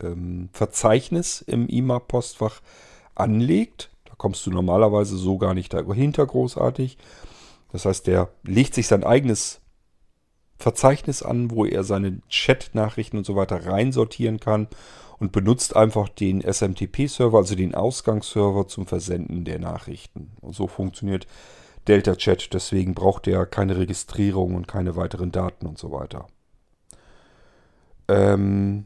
[0.02, 2.62] ähm, Verzeichnis im IMAP-Postfach
[3.16, 3.92] anlegt.
[4.06, 6.98] Da kommst du normalerweise so gar nicht dahinter großartig.
[7.72, 9.62] Das heißt, der legt sich sein eigenes
[10.64, 14.68] Verzeichnis an, wo er seine Chat-Nachrichten und so weiter reinsortieren kann
[15.20, 20.32] und benutzt einfach den SMTP-Server, also den Ausgangsserver zum Versenden der Nachrichten.
[20.42, 21.28] Und so funktioniert
[21.88, 22.54] Delta Chat.
[22.54, 26.28] Deswegen braucht er keine Registrierung und keine weiteren Daten und so weiter.
[28.08, 28.86] Ähm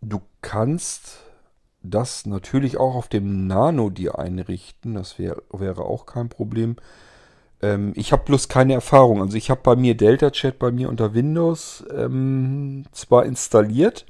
[0.00, 1.18] du kannst
[1.82, 4.94] das natürlich auch auf dem Nano dir einrichten.
[4.94, 6.76] Das wär, wäre auch kein Problem.
[7.62, 9.20] Ähm, ich habe bloß keine Erfahrung.
[9.20, 14.06] Also ich habe bei mir Delta Chat bei mir unter Windows ähm, zwar installiert,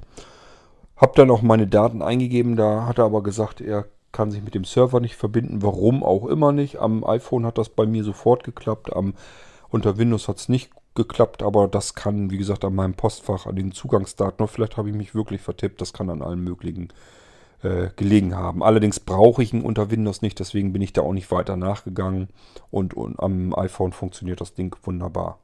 [0.95, 2.55] habe dann auch meine Daten eingegeben.
[2.55, 5.61] Da hat er aber gesagt, er kann sich mit dem Server nicht verbinden.
[5.61, 6.77] Warum auch immer nicht.
[6.79, 8.93] Am iPhone hat das bei mir sofort geklappt.
[8.93, 9.13] Am,
[9.69, 13.55] unter Windows hat es nicht geklappt, aber das kann, wie gesagt, an meinem Postfach, an
[13.55, 16.89] den Zugangsdaten, vielleicht habe ich mich wirklich vertippt, das kann an allen möglichen
[17.63, 18.63] äh, gelegen haben.
[18.63, 22.29] Allerdings brauche ich ihn unter Windows nicht, deswegen bin ich da auch nicht weiter nachgegangen
[22.69, 25.39] und, und am iPhone funktioniert das Ding wunderbar.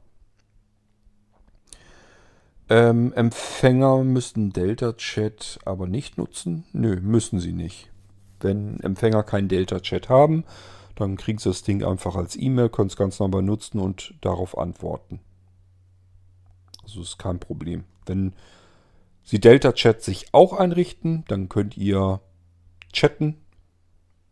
[2.70, 6.64] Ähm, Empfänger müssten Delta Chat aber nicht nutzen.
[6.72, 7.90] Nö, müssen sie nicht.
[8.40, 10.44] Wenn Empfänger kein Delta Chat haben,
[10.94, 14.58] dann kriegen sie das Ding einfach als E-Mail, können es ganz normal nutzen und darauf
[14.58, 15.20] antworten.
[16.82, 17.84] Also ist kein Problem.
[18.04, 18.32] Wenn
[19.30, 22.22] Sie Delta Chat sich auch einrichten, dann könnt ihr
[22.94, 23.36] chatten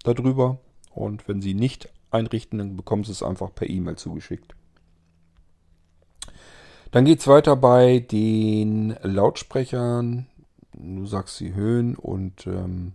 [0.05, 0.59] darüber.
[0.95, 4.57] Und wenn Sie nicht einrichten, dann bekommen Sie es einfach per E-Mail zugeschickt.
[6.93, 10.29] Dann geht es weiter bei den Lautsprechern.
[10.73, 12.93] Du sagst sie Höhen und ähm,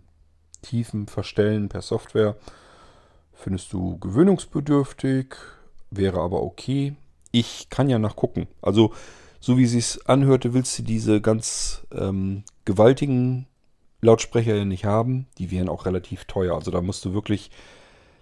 [0.60, 2.34] Tiefen verstellen per Software.
[3.32, 5.36] Findest du gewöhnungsbedürftig,
[5.92, 6.96] wäre aber okay.
[7.30, 8.48] Ich kann ja nachgucken.
[8.60, 8.92] Also
[9.42, 13.48] so wie es anhörte, willst du diese ganz ähm, gewaltigen
[14.00, 15.26] Lautsprecher ja nicht haben.
[15.36, 16.54] Die wären auch relativ teuer.
[16.54, 17.50] Also da musst du wirklich,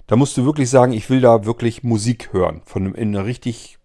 [0.06, 2.62] da musst du wirklich sagen, ich will da wirklich Musik hören.
[2.64, 3.76] Von einem, in einer richtig,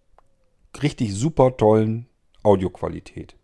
[0.82, 2.06] richtig super tollen
[2.42, 3.36] Audioqualität.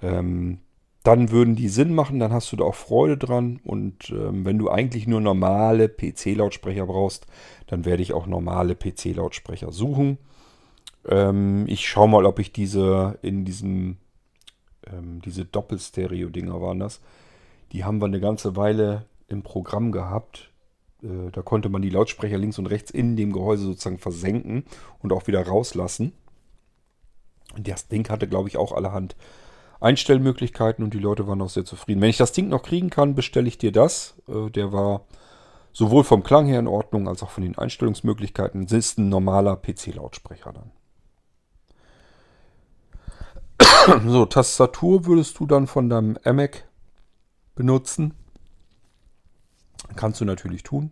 [0.00, 0.60] Ähm,
[1.02, 3.58] dann würden die Sinn machen, dann hast du da auch Freude dran.
[3.64, 7.26] Und ähm, wenn du eigentlich nur normale PC-Lautsprecher brauchst,
[7.66, 10.18] dann werde ich auch normale PC-Lautsprecher suchen.
[11.08, 13.96] Ähm, ich schaue mal, ob ich diese in diesem,
[14.86, 17.00] ähm, diese Doppelstereo-Dinger waren das.
[17.72, 20.50] Die haben wir eine ganze Weile im Programm gehabt.
[21.02, 24.64] Äh, da konnte man die Lautsprecher links und rechts in dem Gehäuse sozusagen versenken
[25.02, 26.12] und auch wieder rauslassen.
[27.56, 29.16] Und das Ding hatte, glaube ich, auch allerhand
[29.80, 32.00] Einstellmöglichkeiten und die Leute waren auch sehr zufrieden.
[32.00, 34.16] Wenn ich das Ding noch kriegen kann, bestelle ich dir das.
[34.28, 35.06] Äh, der war
[35.72, 38.64] sowohl vom Klang her in Ordnung als auch von den Einstellungsmöglichkeiten.
[38.64, 40.72] Es ist ein normaler PC-Lautsprecher dann.
[44.06, 46.64] so, Tastatur würdest du dann von deinem iMac
[47.54, 48.14] benutzen.
[49.94, 50.90] Kannst du natürlich tun.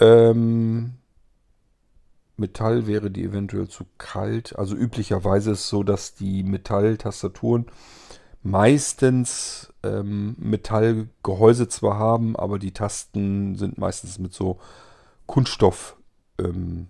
[0.00, 0.94] Ähm,
[2.36, 4.56] Metall wäre die eventuell zu kalt.
[4.58, 7.66] Also üblicherweise ist es so, dass die Metalltastaturen
[8.42, 14.58] meistens ähm, Metallgehäuse zwar haben, aber die Tasten sind meistens mit so
[15.26, 15.96] Kunststoff.
[16.38, 16.88] Ähm,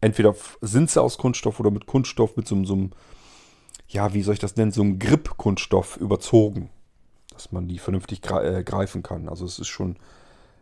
[0.00, 2.90] entweder sind sie aus Kunststoff oder mit Kunststoff, mit so, so einem
[3.94, 6.68] ja, wie soll ich das nennen, so ein Grip-Kunststoff überzogen,
[7.32, 9.28] dass man die vernünftig äh, greifen kann.
[9.28, 9.96] Also es ist schon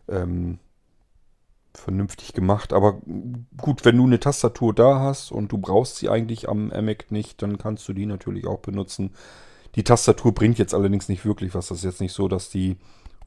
[0.08, 0.58] ähm,
[1.74, 2.74] vernünftig gemacht.
[2.74, 3.00] Aber
[3.56, 7.40] gut, wenn du eine Tastatur da hast und du brauchst sie eigentlich am Mac nicht,
[7.40, 9.14] dann kannst du die natürlich auch benutzen.
[9.76, 11.68] Die Tastatur bringt jetzt allerdings nicht wirklich was.
[11.68, 12.76] Das ist jetzt nicht so, dass die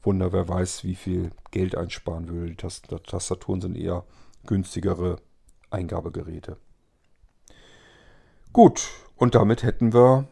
[0.02, 2.50] Wunder, wer weiß, wie viel Geld einsparen würde.
[2.52, 4.04] Die Tastaturen sind eher
[4.46, 5.16] günstigere
[5.70, 6.58] Eingabegeräte.
[8.56, 10.28] Gut, und damit hätten wir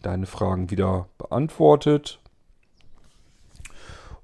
[0.00, 2.18] deine Fragen wieder beantwortet.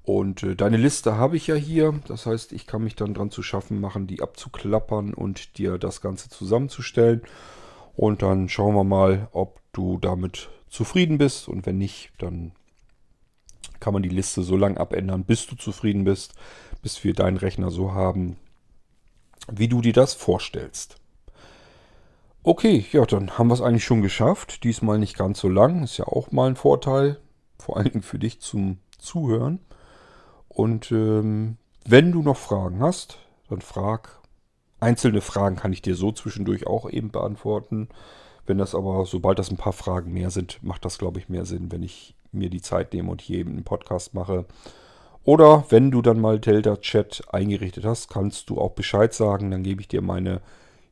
[0.03, 2.01] Und äh, deine Liste habe ich ja hier.
[2.09, 6.01] Das heißt, ich kann mich dann dran zu schaffen machen, die abzuklappern und dir das
[6.01, 7.21] Ganze zusammenzustellen.
[7.95, 11.47] Und dann schauen wir mal, ob du damit zufrieden bist.
[11.47, 12.53] Und wenn nicht, dann
[13.81, 16.33] kann man die Liste so lange abändern, bis du zufrieden bist,
[16.81, 18.39] bis wir deinen Rechner so haben,
[19.53, 21.00] wie du dir das vorstellst.
[22.43, 24.65] Okay, ja, dann haben wir es eigentlich schon geschafft.
[24.65, 25.83] Diesmal nicht ganz so lang.
[25.83, 27.19] Ist ja auch mal ein Vorteil.
[27.59, 29.59] Vor allen Dingen für dich zum Zuhören.
[30.49, 33.19] Und ähm, wenn du noch Fragen hast,
[33.51, 34.21] dann frag.
[34.81, 37.89] Einzelne Fragen kann ich dir so zwischendurch auch eben beantworten.
[38.47, 41.45] Wenn das aber, sobald das ein paar Fragen mehr sind, macht das, glaube ich, mehr
[41.45, 44.47] Sinn, wenn ich mir die Zeit nehme und hier eben einen Podcast mache.
[45.25, 49.51] Oder wenn du dann mal Delta Chat eingerichtet hast, kannst du auch Bescheid sagen.
[49.51, 50.41] Dann gebe ich dir meine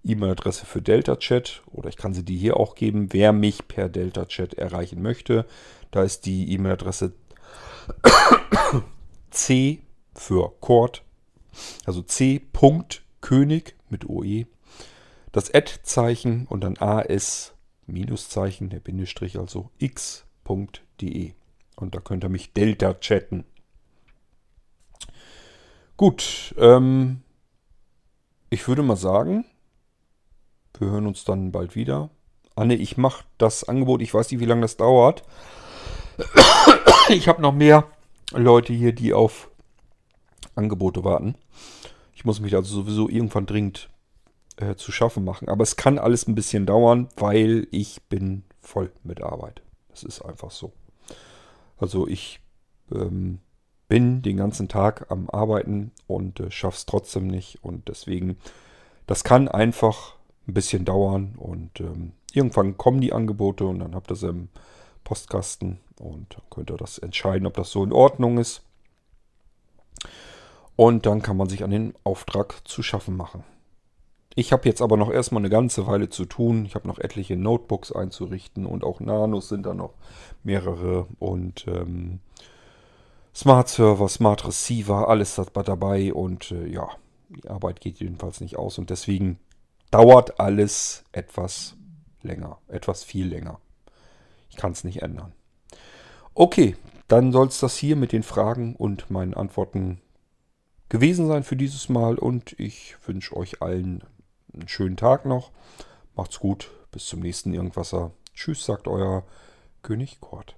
[0.09, 3.89] E-Mail-Adresse für Delta Chat oder ich kann sie dir hier auch geben, wer mich per
[3.89, 5.47] Delta Chat erreichen möchte.
[5.91, 7.13] Da ist die E-Mail-Adresse
[9.31, 9.81] c
[10.15, 11.03] für Cord,
[11.85, 14.47] also c.könig mit OE.
[15.33, 17.55] Das Ad-Zeichen und dann AS
[17.87, 21.33] Minuszeichen, der Bindestrich, also x.de.
[21.77, 23.45] Und da könnt ihr mich Delta chatten.
[25.97, 27.23] Gut, ähm,
[28.51, 29.45] ich würde mal sagen,
[30.79, 32.11] wir hören uns dann bald wieder.
[32.55, 35.23] Anne, ich mache das Angebot, ich weiß nicht, wie lange das dauert.
[37.11, 37.85] Ich habe noch mehr
[38.33, 39.51] Leute hier, die auf
[40.55, 41.37] Angebote warten.
[42.15, 43.89] Ich muss mich also sowieso irgendwann dringend
[44.57, 45.49] äh, zu schaffen machen.
[45.49, 49.63] Aber es kann alles ein bisschen dauern, weil ich bin voll mit Arbeit.
[49.89, 50.73] Das ist einfach so.
[51.79, 52.41] Also ich
[52.93, 53.39] ähm,
[53.89, 57.65] bin den ganzen Tag am Arbeiten und äh, schaff's trotzdem nicht.
[57.65, 58.37] Und deswegen,
[59.07, 60.18] das kann einfach
[60.49, 61.35] ein bisschen dauern.
[61.37, 64.49] Und ähm, irgendwann kommen die Angebote und dann habt ihr sie im
[65.05, 68.63] Postkasten und könnt ihr das entscheiden, ob das so in Ordnung ist.
[70.77, 73.45] Und dann kann man sich an den Auftrag zu schaffen machen.
[74.35, 76.65] Ich habe jetzt aber noch erstmal eine ganze Weile zu tun.
[76.65, 79.95] Ich habe noch etliche Notebooks einzurichten und auch Nanos sind da noch
[80.45, 82.21] mehrere und ähm,
[83.35, 86.89] Smart Server, Smart Receiver, alles dabei und äh, ja,
[87.29, 89.41] die Arbeit geht jedenfalls nicht aus und deswegen
[89.91, 91.75] dauert alles etwas
[92.23, 93.61] länger, etwas viel länger.
[94.51, 95.33] Ich kann es nicht ändern.
[96.35, 96.77] Okay,
[97.09, 100.01] dann soll es das hier mit den Fragen und meinen Antworten
[100.89, 104.03] gewesen sein für dieses Mal und ich wünsche euch allen
[104.53, 105.51] einen schönen Tag noch.
[106.15, 106.71] Macht's gut.
[106.91, 108.13] Bis zum nächsten Irgendwasser.
[108.35, 109.25] Tschüss, sagt euer
[109.83, 110.58] König Kort.